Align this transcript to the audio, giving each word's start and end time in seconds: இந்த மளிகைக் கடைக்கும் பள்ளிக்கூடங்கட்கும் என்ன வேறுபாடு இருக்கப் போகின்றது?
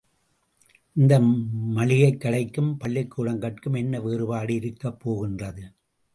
இந்த 0.95 1.19
மளிகைக் 1.71 2.19
கடைக்கும் 2.19 2.71
பள்ளிக்கூடங்கட்கும் 2.79 3.77
என்ன 3.77 4.01
வேறுபாடு 4.01 4.55
இருக்கப் 4.55 4.99
போகின்றது? 4.99 5.63